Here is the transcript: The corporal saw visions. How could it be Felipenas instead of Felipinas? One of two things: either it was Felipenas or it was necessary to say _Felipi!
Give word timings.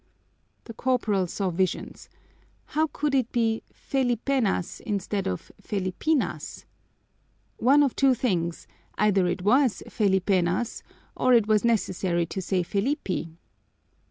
The 0.63 0.73
corporal 0.73 1.27
saw 1.27 1.51
visions. 1.51 2.09
How 2.65 2.87
could 2.87 3.13
it 3.13 3.31
be 3.31 3.61
Felipenas 3.71 4.79
instead 4.79 5.27
of 5.27 5.51
Felipinas? 5.61 6.65
One 7.57 7.83
of 7.83 7.95
two 7.95 8.15
things: 8.15 8.65
either 8.97 9.27
it 9.27 9.43
was 9.43 9.83
Felipenas 9.87 10.81
or 11.15 11.35
it 11.35 11.45
was 11.45 11.63
necessary 11.63 12.25
to 12.25 12.41
say 12.41 12.63
_Felipi! 12.63 13.33